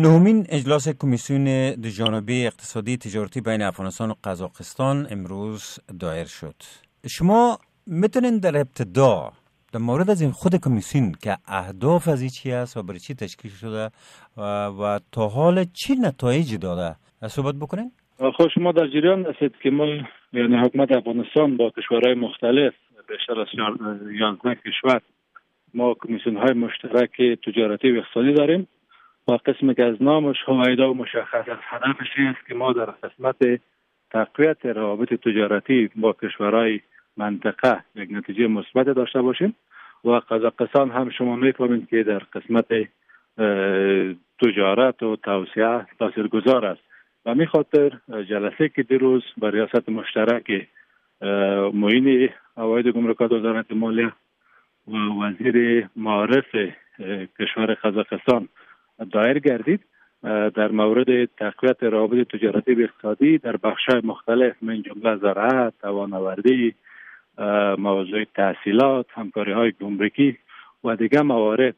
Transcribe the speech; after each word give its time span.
نهمین 0.00 0.46
اجلاس 0.48 0.88
کمیسیون 1.00 1.46
جانبی 1.98 2.46
اقتصادی 2.46 2.96
تجارتی 2.96 3.40
بین 3.40 3.62
افغانستان 3.62 4.10
و 4.10 4.14
قزاقستان 4.24 5.06
امروز 5.10 5.78
دایر 6.00 6.24
شد. 6.24 6.54
شما 7.08 7.58
می‌تونین 7.86 8.38
در 8.38 8.56
ابتدا 8.56 9.32
در 9.72 9.80
مورد 9.80 10.10
از 10.10 10.22
این 10.22 10.30
خود 10.30 10.52
کمیسیون 10.64 11.12
که 11.22 11.36
اهداف 11.48 12.08
از 12.08 12.34
چی 12.34 12.52
است 12.52 12.76
و 12.76 12.82
برای 12.82 12.98
چی 12.98 13.14
تشکیل 13.14 13.50
شده 13.50 13.90
و, 14.36 14.42
و 14.66 14.98
تا 15.12 15.28
حال 15.28 15.64
چی 15.64 15.94
نتایجی 15.94 16.58
داده؟ 16.58 16.96
صحبت 17.28 17.54
بکنین؟ 17.54 17.90
خب 18.36 18.48
شما 18.54 18.72
در 18.72 18.86
جریان 18.86 19.26
هستید 19.26 19.54
که 19.62 19.70
ما 19.70 19.86
یعنی 20.32 20.56
حکومت 20.56 20.96
افغانستان 20.96 21.56
با 21.56 21.70
کشورهای 21.70 22.14
مختلف 22.14 22.72
بیشتر 23.08 23.40
از 23.40 23.46
11 24.20 24.54
کشور 24.54 25.00
ما 25.74 25.94
کمیسیون 25.94 26.36
های 26.36 26.52
مشترک 26.52 27.10
تجارتی 27.46 27.92
و 27.92 27.98
اقتصادی 27.98 28.32
داریم. 28.32 28.68
و 29.28 29.32
قسمی 29.32 29.74
که 29.74 29.84
از 29.84 30.02
نامش 30.02 30.36
هوایدا 30.46 30.90
و 30.90 30.96
مشخص 30.96 31.48
از 31.48 31.58
هدفش 31.62 32.08
است 32.18 32.46
که 32.48 32.54
ما 32.54 32.72
در 32.72 32.84
قسمت 32.84 33.60
تقویت 34.10 34.66
روابط 34.66 35.14
تجارتی 35.14 35.90
با 35.96 36.12
کشورهای 36.12 36.80
منطقه 37.16 37.84
یک 37.94 38.08
نتیجه 38.12 38.46
مثبت 38.46 38.86
داشته 38.86 39.22
باشیم 39.22 39.54
و 40.04 40.10
قزاقستان 40.10 40.90
هم 40.90 41.10
شما 41.10 41.36
می‌فهمید 41.36 41.88
که 41.88 42.02
در 42.02 42.18
قسمت 42.18 42.88
تجارت 44.42 45.02
و 45.02 45.16
توسعه 45.16 45.86
تاثیرگذار 45.98 46.66
است. 46.66 46.80
و 47.26 47.34
می 47.34 47.46
خاطر 47.46 47.92
جلسه 48.08 48.68
که 48.68 48.82
دیروز 48.82 49.22
با 49.36 49.48
ریاست 49.48 49.88
مشترک 49.88 50.68
معین 51.74 52.28
اواید 52.56 52.88
گمرکات 52.88 53.32
وزارت 53.32 53.72
مالیه 53.72 54.12
و 54.88 54.96
وزیر 54.96 55.88
معارف 55.96 56.56
کشور 57.40 57.74
قزاقستان 57.74 58.48
دایر 59.04 59.38
گردید 59.38 59.80
در 60.54 60.68
مورد 60.68 61.24
تقویت 61.24 61.82
روابط 61.82 62.28
تجارتی 62.28 62.74
و 62.74 62.80
اقتصادی 62.80 63.38
در 63.38 63.56
بخش 63.56 63.88
مختلف 64.04 64.56
من 64.62 64.82
جمله 64.82 65.16
زراعت، 65.16 65.74
توانآوری، 65.80 66.74
موضوع 67.78 68.24
تحصیلات، 68.24 69.06
همکاری 69.10 69.52
های 69.52 69.72
گمرکی 69.80 70.38
و 70.84 70.96
دیگر 70.96 71.22
موارد 71.22 71.74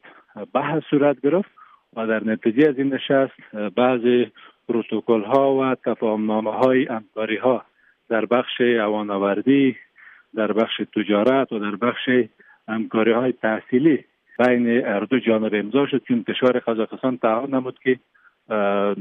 بحث 0.55 0.83
صورت 0.91 1.21
گرفت 1.21 1.51
و 1.97 2.07
در 2.07 2.25
نتیجه 2.25 2.69
از 2.69 2.79
این 2.79 2.95
نشست 2.95 3.55
بعضی 3.77 4.33
پروتکل 4.69 5.23
ها 5.23 5.55
و 5.55 5.75
تفاهم 5.75 6.27
نامه 6.27 6.53
های 6.53 6.85
همکاری 6.85 7.37
ها 7.37 7.65
در 8.09 8.27
بخش 8.27 8.61
اواناوردی 8.61 9.77
در 10.35 10.53
بخش 10.53 10.81
تجارت 10.97 11.53
و 11.53 11.59
در 11.59 11.77
بخش 11.77 12.11
همکاری 12.69 13.13
های 13.13 13.33
تحصیلی 13.33 14.05
بین 14.39 14.87
اردو 14.87 15.19
جانب 15.19 15.55
امضا 15.55 15.87
شد 15.87 16.03
که 16.05 16.23
کشور 16.29 16.59
قزاقستان 16.59 17.19
تعهد 17.19 17.55
نمود 17.55 17.79
که 17.83 17.99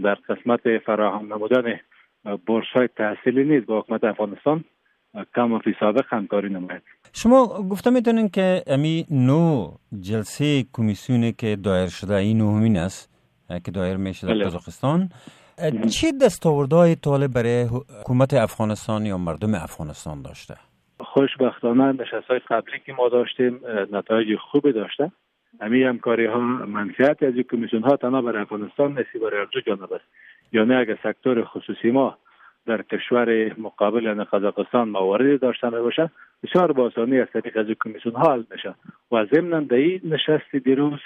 در 0.04 0.16
قسمت 0.30 0.78
فراهم 0.86 1.34
نمودن 1.34 1.80
بورس 2.46 2.68
های 2.74 2.88
تحصیلی 2.98 3.44
نیز 3.44 3.66
با 3.66 3.80
حکومت 3.80 4.04
افغانستان 4.04 4.64
کم 5.36 5.54
و 5.54 5.60
فی 5.60 5.76
سابق 5.80 6.06
همکاری 6.10 6.50
نماید 6.50 6.82
شما 7.14 7.46
گفته 7.72 7.90
می‌تونین 7.90 8.30
که 8.30 8.64
امی 8.68 9.06
نو 9.12 9.72
جلسه 10.00 10.64
کمیسیونی 10.74 11.34
که 11.34 11.56
دایر 11.56 11.90
شده 11.90 12.16
این 12.16 12.38
نومین 12.38 12.78
است 12.78 13.18
که 13.66 13.72
دایر 13.72 13.98
میشه 13.98 14.28
در 14.28 14.34
بله. 14.34 14.46
قزاقستان 14.46 15.10
چه 16.02 16.12
دستاوردهای 16.22 16.96
طالب 16.96 17.34
برای 17.34 17.62
حکومت 17.64 18.34
افغانستان 18.34 19.06
یا 19.06 19.18
مردم 19.18 19.56
افغانستان 19.56 20.22
داشته؟ 20.22 20.56
خوشبختانه 21.00 21.92
نشست 21.92 22.28
های 22.30 22.40
قبلی 22.50 22.80
که 22.86 22.94
ما 22.94 23.10
داشتیم 23.10 23.60
نتایج 23.92 24.28
خوبی 24.52 24.72
داشته 24.72 25.12
همین 25.62 25.88
همکاری 25.88 26.26
ها 26.26 26.40
منفیت 26.40 27.24
از 27.24 27.34
کمیسیون 27.34 27.84
ها 27.84 27.98
تنها 27.98 28.22
برای 28.22 28.42
افغانستان 28.42 28.92
نصیب 28.92 29.22
برای 29.22 29.48
دو 29.52 29.62
جانب 29.62 29.94
است. 29.94 30.06
یعنی 30.52 30.76
اگر 30.76 30.98
سکتور 31.04 31.44
خصوصی 31.44 31.92
ما 31.92 32.18
در 32.66 32.82
کشور 32.82 33.60
مقابل 33.60 34.04
یعنی 34.04 34.24
قزاقستان 34.24 34.90
مواردی 34.90 35.38
داشتن 35.38 35.70
باشه 35.70 36.10
بسیار 36.44 36.72
با 36.72 36.84
آسانی 36.84 37.20
از 37.20 37.28
طریق 37.34 37.58
از 37.58 37.66
کمیسیون 37.86 38.16
ها 38.16 38.34
حل 38.34 38.44
میشه 38.52 38.76
و 39.12 39.26
ضمن 39.26 39.64
در 39.64 39.76
این 39.76 40.02
نشست 40.04 40.56
دیروز 40.56 41.00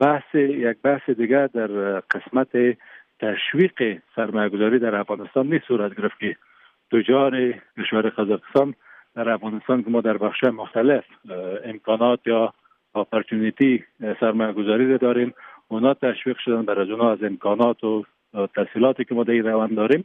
بحث 0.00 0.34
یک 0.34 0.76
بحث 0.82 1.10
دیگر 1.10 1.46
در 1.46 2.00
قسمت 2.00 2.76
تشویق 3.20 3.98
سرمایه‌گذاری 4.16 4.78
در 4.78 4.94
افغانستان 4.94 5.46
نیست 5.46 5.64
صورت 5.64 5.96
گرفت 5.96 6.20
که 6.20 6.36
تجار 6.92 7.54
کشور 7.78 8.08
قزاقستان 8.08 8.74
در 9.14 9.28
افغانستان 9.28 9.82
که 9.82 9.90
ما 9.90 10.00
در 10.00 10.18
بخش 10.18 10.44
مختلف 10.44 11.04
امکانات 11.64 12.20
یا 12.26 12.54
اپورتونیتی 12.94 13.84
سرمایه 14.20 14.52
گذاری 14.52 14.98
داریم. 14.98 15.34
اونا 15.68 15.94
تشویق 15.94 16.38
شدن 16.38 16.62
بر 16.62 16.80
از 16.80 16.90
از 16.90 17.22
امکانات 17.22 17.84
و 17.84 18.04
تحصیلاتی 18.54 19.04
که 19.04 19.14
ما 19.14 19.24
در 19.24 19.32
این 19.32 19.46
روند 19.46 19.76
داریم 19.76 20.04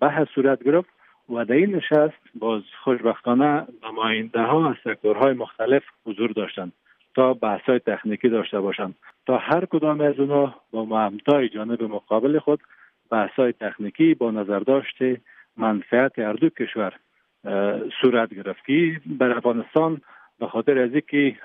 بحث 0.00 0.28
صورت 0.34 0.62
گرفت 0.62 0.88
و 1.30 1.44
در 1.44 1.54
این 1.54 1.74
نشست 1.76 2.18
باز 2.34 2.62
خوشبختانه 2.84 3.66
نماینده 3.84 4.42
ها 4.42 4.70
از 4.70 4.76
سکتورهای 4.84 5.32
مختلف 5.32 5.82
حضور 6.06 6.30
داشتند 6.30 6.72
تا 7.14 7.34
بحث 7.34 7.60
های 7.60 7.78
تکنیکی 7.78 8.28
داشته 8.28 8.60
باشند. 8.60 8.94
تا 9.26 9.38
هر 9.38 9.64
کدام 9.64 10.00
از 10.00 10.20
اونا 10.20 10.54
با 10.70 10.84
همتای 10.84 11.48
جانب 11.48 11.82
مقابل 11.82 12.38
خود 12.38 12.60
بحث 13.10 13.30
های 13.30 13.52
تکنیکی 13.52 14.14
با 14.14 14.30
نظر 14.30 14.58
داشته 14.58 15.20
منفعت 15.56 16.18
هر 16.18 16.32
دو 16.32 16.48
کشور 16.48 16.92
صورت 18.00 18.34
گرفت. 18.34 18.64
که 18.66 19.00
بر 19.06 19.30
افغانستان 19.30 20.00
به 20.42 20.48
خاطر 20.48 20.78
از 20.78 20.90
اینکه 20.90 21.36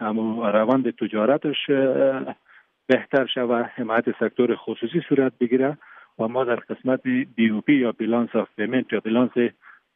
روند 0.53 0.95
تجارتش 0.95 1.55
بهتر 2.87 3.25
شود 3.33 3.65
حمایت 3.75 4.05
سکتور 4.19 4.55
خصوصی 4.55 5.01
صورت 5.09 5.31
بگیره 5.39 5.77
و 6.19 6.27
ما 6.27 6.43
در 6.43 6.55
قسمت 6.55 7.01
BOP 7.35 7.73
یا 7.73 7.91
balance 7.91 8.29
of 8.35 8.47
payment 8.55 8.93
یا 8.93 8.99
بیلانس 8.99 9.31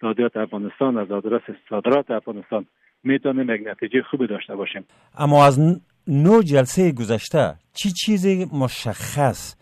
صادرات 0.01 0.37
افغانستان 0.37 0.97
از 0.97 1.11
آدرس 1.11 1.41
صادرات 1.69 2.11
افغانستان 2.11 2.65
می‌تونیم 3.03 3.49
یک 3.49 3.61
نتیجه 3.67 4.01
خوبی 4.01 4.27
داشته 4.27 4.55
باشیم. 4.55 4.85
اما 5.17 5.45
از 5.45 5.59
نو 6.07 6.41
جلسه 6.41 6.91
گذشته 6.91 7.53
چی 7.73 7.89
چیزی 7.89 8.45
مشخص 8.53 9.55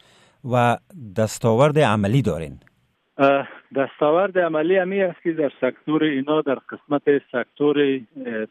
و 0.54 0.78
دستاورد 1.18 1.80
عملی 1.80 2.22
دارین؟ 2.22 2.60
دستاورد 3.76 4.40
عملی 4.40 4.78
همی 4.78 5.02
است 5.02 5.22
که 5.24 5.32
در 5.32 5.52
سکتور 5.62 6.04
اینا 6.04 6.42
در 6.42 6.56
قسمت 6.56 7.02
سکتور 7.32 8.00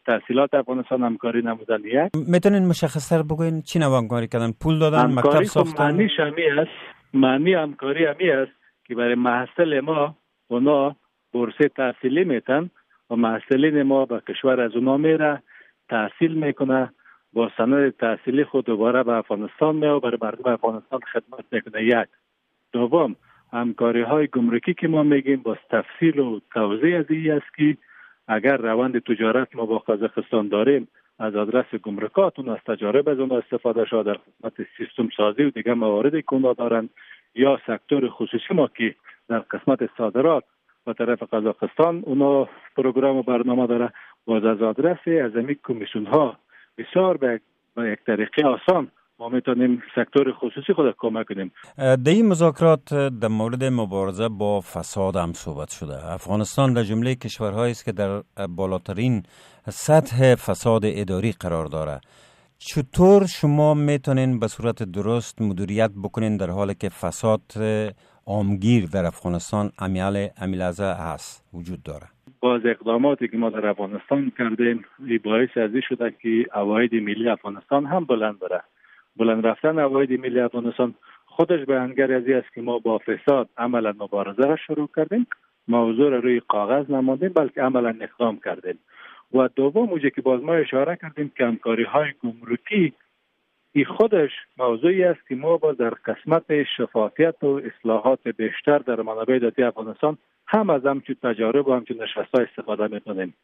تحصیلات 0.06 0.54
افغانستان 0.54 1.02
همکاری 1.02 1.42
نمودن 1.42 1.80
یک 1.84 2.10
می‌تونین 2.28 2.66
مشخصتر 2.66 3.22
بگوین 3.22 3.62
چی 3.62 3.78
همکاری 3.78 4.28
کردن؟ 4.28 4.52
پول 4.62 4.78
دادن 4.78 5.14
مکتب 5.14 5.42
ساختن؟ 5.42 5.84
معنیش 5.84 6.20
همی 6.20 6.44
است 6.44 6.70
معنی 7.14 7.54
همکاری 7.54 8.04
همی 8.04 8.30
است 8.30 8.52
که 8.84 8.94
برای 8.94 9.14
محصل 9.14 9.80
ما 9.80 10.16
اونا 10.48 10.96
بورسه 11.32 11.68
تحصیلی 11.68 12.24
میتن 12.24 12.70
و 13.10 13.16
محصلین 13.16 13.82
ما 13.82 14.06
به 14.06 14.22
کشور 14.28 14.60
از 14.60 14.74
اونا 14.74 14.96
میره 14.96 15.42
تحصیل 15.88 16.34
می‌کنه 16.34 16.92
با 17.32 17.50
سند 17.56 17.96
تحصیلی 17.96 18.44
خود 18.44 18.64
دوباره 18.64 19.02
به 19.02 19.12
افغانستان 19.12 19.76
میاد 19.76 20.02
برای 20.02 20.18
مردم 20.22 20.52
افغانستان 20.52 21.00
خدمت 21.12 21.44
می‌کنه. 21.52 21.84
یک. 21.84 22.08
دوم 22.72 23.16
همکاری 23.52 24.02
های 24.02 24.26
گمرکی 24.26 24.74
که 24.74 24.88
ما 24.88 25.02
میگیم 25.02 25.36
با 25.36 25.56
تفصیل 25.70 26.18
و 26.18 26.40
توضیح 26.52 26.98
از 26.98 27.04
این 27.08 27.32
است 27.32 27.56
که 27.56 27.76
اگر 28.28 28.56
روند 28.56 28.98
تجارت 28.98 29.56
ما 29.56 29.66
با 29.66 29.78
قزاقستان 29.78 30.48
داریم 30.48 30.88
از 31.18 31.36
آدرس 31.36 31.74
گمرکات 31.82 32.38
اون 32.38 32.48
از 32.48 32.58
تجارب 32.66 33.08
از 33.08 33.18
اون 33.18 33.32
استفاده 33.32 33.84
شده 33.84 34.02
در 34.02 34.18
خدمت 34.18 34.68
سیستم 34.76 35.08
سازی 35.16 35.42
و 35.42 35.50
دیگه 35.50 35.74
مواردی 35.74 36.22
که 36.22 36.34
اونا 36.34 36.52
دارن 36.52 36.88
یا 37.34 37.60
سکتور 37.66 38.08
خصوصی 38.08 38.54
ما 38.54 38.68
که 38.68 38.94
در 39.28 39.38
قسمت 39.38 39.90
صادرات 39.98 40.44
و 40.86 40.92
طرف 40.92 41.22
قزاقستان 41.22 42.02
اونا 42.06 42.48
پروگرام 42.76 43.16
و 43.16 43.22
برنامه 43.22 43.66
داره 43.66 43.92
باز 44.26 44.44
از 44.44 44.62
آدرس 44.62 45.08
از 45.24 45.36
امی 45.36 45.56
کمیسیون 45.64 46.06
ها 46.06 46.38
بسیار 46.78 47.16
به 47.16 47.40
یک 47.78 47.98
طریقه 48.06 48.46
آسان 48.46 48.88
ما 49.20 49.28
می‌تونیم 49.28 49.82
سکتور 49.94 50.32
خصوصی 50.32 50.72
خود 50.72 50.94
کمک 50.98 51.26
کنیم. 51.28 51.52
در 51.78 52.12
این 52.12 52.28
مذاکرات 52.28 52.94
در 52.94 53.28
مورد 53.28 53.64
مبارزه 53.64 54.28
با 54.28 54.60
فساد 54.60 55.16
هم 55.16 55.32
صحبت 55.32 55.70
شده. 55.70 56.12
افغانستان 56.12 56.72
در 56.72 56.82
جمله 56.82 57.14
کشورهایی 57.14 57.70
است 57.70 57.84
که 57.84 57.92
در 57.92 58.22
بالاترین 58.48 59.22
سطح 59.68 60.34
فساد 60.34 60.82
اداری 60.84 61.32
قرار 61.40 61.66
داره. 61.66 62.00
چطور 62.58 63.26
شما 63.26 63.74
می‌تونین 63.74 64.38
به 64.38 64.46
صورت 64.48 64.82
درست 64.82 65.42
مدیریت 65.42 65.90
بکنین 66.04 66.36
در 66.36 66.50
حالی 66.50 66.74
که 66.74 66.88
فساد 66.88 67.42
عامگیر 68.26 68.86
در 68.86 69.06
افغانستان 69.06 69.70
امیال 69.78 70.28
امیلازه 70.40 70.84
هست 70.84 71.44
وجود 71.54 71.82
داره؟ 71.82 72.06
باز 72.40 72.60
اقداماتی 72.64 73.28
که 73.28 73.36
ما 73.36 73.50
در 73.50 73.66
افغانستان 73.66 74.32
کردیم 74.38 74.84
باعث 75.24 75.56
ازی 75.56 75.82
شده 75.88 76.14
که 76.22 76.58
اواید 76.58 76.94
ملی 76.94 77.28
افغانستان 77.28 77.86
هم 77.86 78.04
بلند 78.04 78.38
بره. 78.38 78.62
بلند 79.18 79.46
رفتن 79.46 79.78
عواید 79.78 80.20
ملی 80.20 80.40
افغانستان 80.40 80.94
خودش 81.26 81.66
بیانگر 81.66 82.12
از 82.12 82.28
است 82.28 82.54
که 82.54 82.60
ما 82.60 82.78
با 82.78 82.98
فساد 82.98 83.48
عملا 83.58 83.94
مبارزه 83.98 84.42
را 84.42 84.56
شروع 84.56 84.88
کردیم 84.96 85.26
موضوع 85.68 86.10
را 86.10 86.18
روی 86.18 86.40
کاغذ 86.48 86.90
نماندیم 86.90 87.28
بلکه 87.28 87.62
عملا 87.62 87.94
اقدام 88.00 88.40
کردیم. 88.44 88.78
و 89.34 89.48
دوم 89.56 89.88
موجه 89.88 90.10
که 90.10 90.22
باز 90.22 90.42
ما 90.42 90.54
اشاره 90.54 90.96
کردیم 91.02 91.32
که 91.36 91.44
همکاری 91.44 91.84
های 91.84 92.12
گمرکی 92.22 92.92
این 93.72 93.84
خودش 93.84 94.30
موضوعی 94.58 95.04
است 95.04 95.28
که 95.28 95.34
ما 95.34 95.56
با 95.56 95.72
در 95.72 95.90
قسمت 95.90 96.62
شفافیت 96.76 97.44
و 97.44 97.60
اصلاحات 97.64 98.28
بیشتر 98.28 98.78
در 98.78 99.02
منابع 99.02 99.38
ذاتی 99.38 99.62
افغانستان 99.62 100.18
هم 100.46 100.70
از 100.70 100.86
همچون 100.86 101.16
تجارب 101.22 101.68
و 101.68 101.74
همچون 101.74 102.02
نشست 102.02 102.34
استفاده 102.34 102.86
می‌کنیم. 102.86 103.34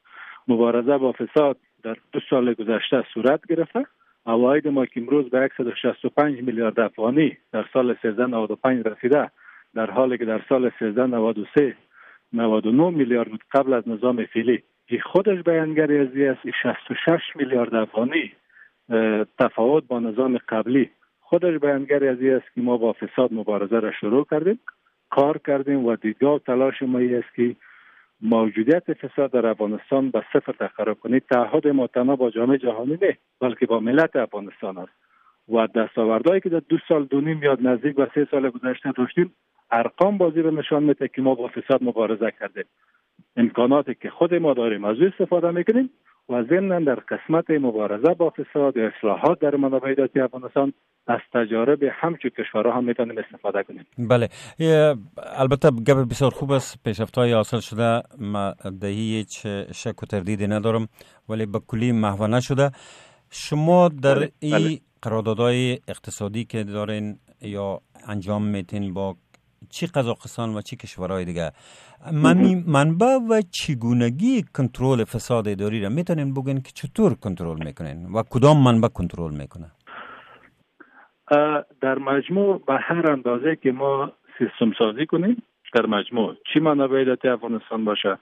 مبارزه 0.49 0.99
با 0.99 1.13
فساد 1.13 1.57
در 1.83 1.97
دو 2.13 2.21
سال 2.31 2.55
گذشته 2.55 3.05
صورت 3.15 3.41
گرفته. 3.49 3.87
اواید 4.27 4.69
ما 4.69 4.87
که 4.87 5.01
امروز 5.01 5.31
به 5.31 5.51
165 5.57 6.43
میلیارد 6.43 6.81
افغانی 6.81 7.37
در 7.53 7.65
سال 7.73 7.91
1395 7.91 8.87
رسیده. 8.87 9.31
در 9.75 9.91
حالی 9.91 10.19
که 10.19 10.25
در 10.25 10.41
سال 10.49 10.71
1393 10.81 11.77
99 12.33 12.91
میلیارد 12.91 13.31
بود 13.31 13.45
قبل 13.53 13.73
از 13.73 13.89
نظام 13.89 14.25
فیلی 14.25 14.63
که 14.87 14.99
خودش 14.99 15.43
بیانگری 15.43 15.99
از 15.99 16.09
است 16.17 16.51
66 16.63 17.21
میلیارد 17.35 17.75
افغانی 17.75 18.33
تفاوت 19.39 19.85
با 19.87 20.01
نظام 20.01 20.39
قبلی. 20.49 20.91
خودش 21.21 21.61
بیانگری 21.61 22.09
از 22.09 22.23
است 22.23 22.55
که 22.55 22.61
ما 22.61 22.77
با 22.77 22.93
فساد 22.93 23.33
مبارزه 23.33 23.79
را 23.79 23.93
شروع 23.93 24.27
کردیم 24.31 24.61
کار 25.11 25.39
کردیم 25.47 25.85
و 25.85 25.97
دیدگاه 25.97 26.39
تلاش 26.39 26.83
ما 26.83 26.99
است 26.99 27.35
که 27.37 27.57
موجودیت 28.25 28.93
فساد 28.93 29.31
در 29.31 29.47
افغانستان 29.47 30.11
به 30.11 30.25
صفر 30.33 30.53
تقرار 30.53 30.95
کنید. 30.95 31.23
تعهد 31.31 31.69
ما 31.69 31.87
تنها 31.87 32.17
با 32.17 32.31
جامعه 32.31 32.59
جهانی 32.59 32.99
نه 33.03 33.19
بلکه 33.41 33.67
با 33.67 33.81
ملت 33.81 34.17
افغانستان 34.17 34.79
است. 34.79 34.93
و 35.49 35.67
دستاوردهایی 35.67 36.41
که 36.41 36.49
در 36.49 36.63
دو 36.69 36.79
سال 36.89 37.05
دو 37.05 37.21
نیم 37.21 37.43
یاد 37.43 37.67
نزدیک 37.67 37.97
به 37.97 38.11
سه 38.15 38.29
سال 38.31 38.51
گذشته 38.51 38.93
داشتیم 38.93 39.35
ارقام 39.71 40.19
بازی 40.19 40.43
رو 40.43 40.51
نشان 40.51 40.83
میده 40.83 41.09
که 41.09 41.23
ما 41.23 41.35
با 41.35 41.49
فساد 41.49 41.85
مبارزه 41.85 42.33
کردیم. 42.41 42.65
امکاناتی 43.37 43.95
که 43.95 44.11
خود 44.11 44.35
ما 44.35 44.55
داریم 44.55 44.85
از 44.85 44.97
او 45.01 45.07
استفاده 45.07 45.51
می‌کنیم. 45.51 45.91
و 46.29 46.43
ضمنا 46.51 46.81
در 46.81 46.95
قسمت 46.95 47.51
مبارزه 47.51 48.15
با 48.15 48.31
فساد 48.31 48.77
و 48.77 48.81
اصلاحات 48.81 49.41
در 49.41 49.57
منابع 49.57 49.95
ذاتی 49.95 50.21
افغانستان 50.21 50.73
از 51.07 51.21
تجارب 51.35 51.83
همچون 51.83 52.31
کشورها 52.39 52.73
هم 52.73 52.85
می‌تونیم 52.85 53.19
استفاده 53.19 53.63
کنیم. 53.63 53.87
بله. 53.99 54.29
البته 55.37 55.71
گپ 55.71 56.09
بسیار 56.11 56.31
خوب 56.31 56.53
است. 56.53 56.79
پیشرفت 56.85 57.19
های 57.19 57.33
حاصل 57.33 57.61
شده. 57.61 58.03
ما 58.19 58.55
دهی 58.81 59.17
هیچ 59.17 59.47
شک 59.73 60.03
و 60.03 60.07
تردیدی 60.07 60.47
ندارم 60.47 60.89
ولی 61.29 61.47
به 61.47 61.61
کلی 61.69 61.93
محو 61.93 62.27
نشده. 62.27 62.71
شما 63.31 63.89
در 63.89 64.15
بله. 64.15 64.31
این 64.41 64.53
بله. 64.53 64.79
قراردادهای 65.03 65.79
اقتصادی 65.89 66.45
که 66.45 66.65
دارین 66.65 67.19
یا 67.41 67.81
انجام 68.09 68.45
میتین 68.45 68.95
با 68.95 69.17
چی 69.71 69.87
قزاقستان 69.87 70.55
و 70.55 70.61
چی 70.61 70.77
کشورهای 70.77 71.25
دیگه؟ 71.25 71.51
منبع 72.67 73.19
و 73.31 73.43
چگونگی 73.51 74.43
کنترل 74.57 75.05
فساد 75.05 75.49
اداری 75.49 75.81
را 75.81 75.89
می‌تونین 75.89 76.35
بگین 76.35 76.61
که 76.61 76.71
چطور 76.75 77.15
کنترل 77.15 77.65
می‌کنین 77.65 78.07
و 78.15 78.23
کدام 78.31 78.63
منبع 78.63 78.89
کنترل 78.89 79.35
می‌کنه؟ 79.35 79.71
در 81.81 81.99
مجموع 81.99 82.63
به 82.67 82.75
هر 82.75 83.11
اندازه 83.11 83.57
که 83.57 83.73
ما 83.73 84.13
سیستم 84.39 84.73
سازی 84.79 85.07
کنیم 85.07 85.43
در 85.75 85.87
مجموع 85.87 86.35
چی 86.53 86.61
منابع 86.61 87.05
داتی 87.05 87.29
افغانستان 87.29 87.85
باشه 87.85 88.19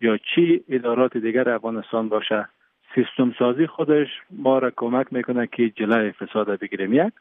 یا 0.00 0.18
چی 0.34 0.64
ادارات 0.68 1.16
دیگر 1.16 1.48
افغانستان 1.48 2.08
باشه 2.08 2.48
سیستم 2.94 3.34
سازی 3.38 3.66
خودش 3.66 4.08
ما 4.30 4.58
را 4.58 4.72
کمک 4.76 5.06
می‌کنه 5.12 5.46
که 5.46 5.70
جلای 5.70 6.12
فساد 6.12 6.58
بگیریم. 6.58 6.92
یک 6.92 7.12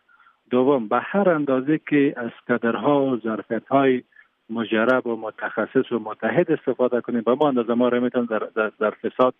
دوم 0.53 0.87
به 0.87 0.99
هر 1.01 1.29
اندازه 1.29 1.79
که 1.89 2.13
از 2.17 2.31
کدرها 2.47 3.05
و 3.05 3.17
ظرفیت 3.17 3.67
های 3.67 4.03
مجرب 4.49 5.07
و 5.07 5.15
متخصص 5.15 5.91
و 5.91 5.99
متحد 5.99 6.51
استفاده 6.51 7.01
کنیم 7.01 7.21
به 7.21 7.35
ما 7.35 7.47
اندازه 7.47 7.73
ما 7.73 7.87
را 7.89 7.99
میتون 7.99 8.25
در, 8.25 8.39
در, 8.55 8.71
در 8.79 8.91
فساد 8.91 9.33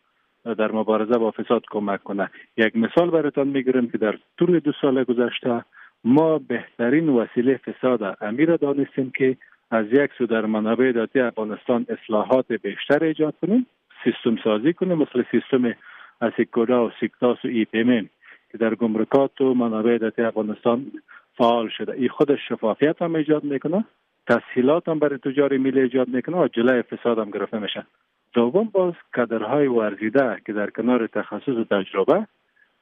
در 0.58 0.72
مبارزه 0.72 1.18
با 1.18 1.32
فساد 1.32 1.62
کمک 1.72 2.04
کنه. 2.04 2.30
یک 2.58 2.76
مثال 2.76 3.10
براتان 3.10 3.48
می‌گیرم 3.48 3.88
که 3.88 3.98
در 3.98 4.16
طول 4.38 4.60
دو 4.60 4.72
سال 4.82 5.04
گذشته 5.04 5.66
ما 6.04 6.40
بهترین 6.40 7.10
وسیله 7.10 7.58
فساد 7.58 8.18
امیر 8.22 8.56
دانستیم 8.56 9.12
که 9.18 9.38
از 9.72 9.86
یک 9.92 10.12
سو 10.18 10.26
در 10.26 10.46
منابع 10.46 10.92
ذاتی 10.92 11.20
افغانستان 11.20 11.86
اصلاحات 11.90 12.52
بیشتر 12.52 13.04
ایجاد 13.04 13.34
کنیم 13.42 13.66
سیستم 14.04 14.38
سازی 14.44 14.74
کنیم 14.74 14.98
مثل 14.98 15.24
سیستم 15.32 15.74
اسیکودا 16.22 16.86
و 16.86 16.92
سیکتاس 17.00 17.46
و 17.46 17.48
ای 17.48 17.66
پیمن 17.66 18.10
که 18.54 18.60
در 18.60 18.76
گمرکات 18.76 19.42
و 19.42 19.54
منابع 19.54 19.98
ذاتی 19.98 20.22
افغانستان 20.22 20.92
فعال 21.38 21.70
شده. 21.70 21.92
این 21.92 22.10
خود 22.10 22.36
شفافیت 22.36 23.02
هم 23.02 23.16
ایجاد 23.16 23.44
می‌کنه 23.44 23.86
تسهیلات 24.28 24.90
هم 24.90 25.00
برای 25.00 25.18
تجار 25.18 25.58
ملی 25.58 25.82
ایجاد 25.82 26.08
می‌کنه 26.08 26.38
و 26.38 26.48
جلای 26.48 26.82
فساد 26.82 27.20
هم 27.20 27.32
گرفته 27.32 27.60
میشه. 27.60 27.86
دوم 28.34 28.70
باز 28.72 28.94
کدرهای 29.16 29.68
ورزیده 29.68 30.38
که 30.46 30.54
در 30.54 30.70
کنار 30.70 31.08
تخصص 31.08 31.48
و 31.48 31.64
تجربه 31.64 32.28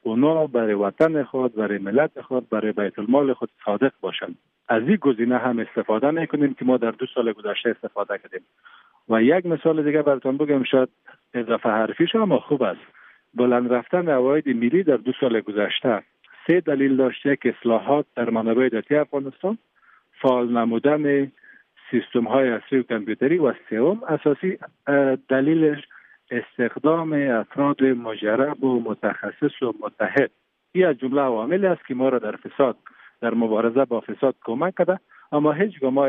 اونا 0.02 0.46
برای 0.46 0.74
وطن 0.74 1.22
خود 1.22 1.54
برای 1.54 1.78
ملت 1.78 2.20
خود 2.20 2.48
برای 2.48 2.72
بیت 2.72 2.98
المال 2.98 3.32
خود 3.32 3.50
صادق 3.64 3.92
باشند. 4.00 4.38
از 4.68 4.82
این 4.82 4.96
گزینه 4.96 5.38
هم 5.38 5.58
استفاده 5.58 6.10
می‌کنیم 6.10 6.54
که 6.54 6.64
ما 6.64 6.76
در 6.76 6.90
دو 6.90 7.06
سال 7.14 7.32
گذشته 7.32 7.70
استفاده 7.70 8.18
کردیم. 8.18 8.40
و 9.08 9.22
یک 9.22 9.46
مثال 9.46 9.82
دیگه 9.82 10.02
براتون 10.02 10.36
بگم 10.36 10.64
شاید 10.64 10.88
اضافه 11.34 11.68
حرفیش 11.68 12.14
اما 12.14 12.38
خوب 12.38 12.62
است. 12.62 12.80
بلند 13.34 13.72
رفتن 13.72 14.08
عواید 14.08 14.48
ملی 14.48 14.82
در 14.82 14.96
دو 14.96 15.12
سال 15.20 15.40
گذشته 15.40 16.02
سه 16.46 16.60
دلیل 16.60 16.96
داشته 16.96 17.36
که 17.36 17.54
اصلاحات 17.58 18.06
در 18.16 18.30
منابع 18.30 18.68
ذاتی 18.68 18.96
افغانستان 18.96 19.58
فعال 20.22 20.52
نمودن 20.58 21.32
سیستم 21.90 22.24
های 22.24 22.48
اصلی 22.48 22.78
و 22.78 22.82
کمپیوتری 22.82 23.38
و 23.38 23.54
سوم 23.70 24.02
اساسی 24.08 24.58
دلیلش 25.28 25.78
استخدام 26.30 27.12
افراد 27.12 27.82
مجرب 27.84 28.64
و 28.64 28.80
متخصص 28.80 29.62
و 29.62 29.72
متحد. 29.80 30.30
این 30.72 30.86
از 30.86 30.98
جمله 30.98 31.20
عوامل 31.20 31.64
است 31.64 31.86
که 31.86 31.94
ما 31.94 32.08
را 32.08 32.18
در 32.18 32.36
فساد 32.36 32.76
در 33.20 33.34
مبارزه 33.34 33.84
با 33.84 34.00
فساد 34.00 34.34
کمک 34.44 34.74
کرده. 34.78 34.98
اما 35.32 35.52
هیچ 35.52 35.82
ما 35.82 36.06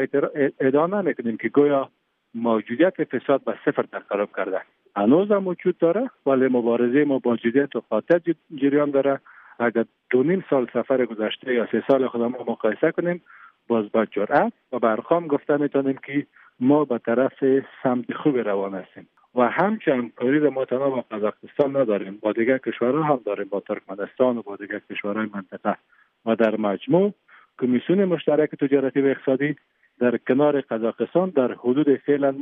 ادعا 0.59 0.87
نمی‌کنیم 0.87 1.37
که 1.37 1.49
گویا 1.49 1.89
موجودیت 2.33 3.03
فساد 3.03 3.43
به 3.43 3.57
صفر 3.65 3.83
تقرب 3.83 4.29
کرده. 4.37 4.61
هنوز 4.95 5.31
هم 5.31 5.47
وجود 5.47 5.77
داره 5.77 6.09
ولی 6.25 6.47
مبارزه 6.47 7.03
ما 7.03 7.19
با 7.19 7.31
موجودیت 7.31 7.75
و 7.75 7.81
خاطر 7.89 8.21
جریان 8.55 8.91
داره. 8.91 9.19
اگر 9.59 9.85
دو 10.09 10.23
نیم 10.23 10.45
سال 10.49 10.67
سفر 10.73 11.05
گذشته 11.05 11.53
یا 11.53 11.67
سه 11.71 11.83
سال 11.87 12.07
خودم 12.07 12.27
مقایسه 12.27 12.91
کنیم 12.91 13.21
باز 13.67 13.91
با 13.91 14.05
جرأت. 14.05 14.53
و 14.71 14.79
برخام 14.79 15.27
گفته 15.27 15.57
می‌تونیم 15.57 15.99
که 16.05 16.25
ما 16.59 16.85
به 16.85 16.97
طرف 16.97 17.43
سمت 17.83 18.13
خوب 18.13 18.37
روان 18.37 18.75
هستیم. 18.75 19.07
و 19.35 19.49
همچنین 19.49 20.11
کاری 20.15 20.39
را 20.39 20.49
ما 20.49 20.65
تنها 20.65 20.89
با 20.89 21.05
قزاقستان 21.11 21.77
نداریم 21.77 22.17
با 22.21 22.31
دیگر 22.31 22.57
کشورها 22.57 23.03
هم 23.03 23.19
داریم 23.25 23.47
با 23.49 23.59
ترکمنستان 23.59 24.37
و 24.37 24.41
با 24.41 24.55
دیگر 24.55 24.81
کشورهای 24.89 25.27
منطقه. 25.33 25.75
و 26.25 26.35
در 26.35 26.57
مجموع 26.57 27.13
کمیسیون 27.61 28.05
مشترک 28.05 28.55
تجارتی 28.55 29.01
و 29.01 29.05
اقتصادی 29.05 29.55
در 29.99 30.17
کنار 30.17 30.61
قزاقستان 30.61 31.29
در 31.29 31.53
حدود 31.53 31.95
فعلا 31.95 32.35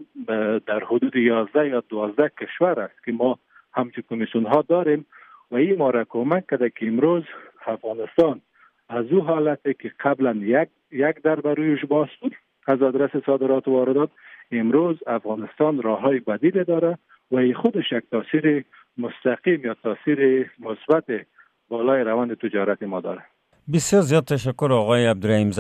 در 0.67 0.83
حدود 0.83 1.15
11 1.15 1.67
یا 1.69 1.83
12 1.89 2.31
کشور 2.41 2.79
است 2.79 3.03
که 3.05 3.11
ما 3.11 3.39
همچون 3.73 4.03
کمیسیون 4.09 4.45
ها 4.45 4.61
داریم 4.67 5.05
و 5.51 5.55
این 5.55 5.77
ما 5.77 5.89
را 5.89 6.03
کمک 6.03 6.43
کرده 6.51 6.69
که 6.69 6.87
امروز 6.87 7.23
افغانستان 7.65 8.41
از 8.89 9.05
او 9.11 9.21
حالتی 9.21 9.73
که 9.73 9.91
قبلا 9.99 10.33
یک 10.33 10.69
یک 10.91 11.15
در 11.23 11.35
برویش 11.35 11.85
باز 11.85 12.07
بود 12.21 12.35
از 12.67 12.81
آدرس 12.81 13.09
صادرات 13.25 13.67
و 13.67 13.71
واردات 13.71 14.09
امروز 14.51 14.97
افغانستان 15.07 15.81
راه 15.81 16.01
های 16.01 16.19
بدیل 16.19 16.63
داره 16.63 16.97
و 17.31 17.35
این 17.35 17.53
خودش 17.53 17.91
یک 17.91 18.03
تاثیر 18.11 18.65
مستقیم 18.97 19.65
یا 19.65 19.75
تاثیر 19.83 20.51
مثبت 20.59 21.05
بالای 21.69 22.03
روند 22.03 22.37
تجارت 22.37 22.83
ما 22.83 23.01
داره. 23.01 23.21
بسیار 23.73 24.01
زیاد 24.01 24.23
تشکر 24.23 24.69
آقای 24.71 25.05
عبدالرحیم 25.05 25.51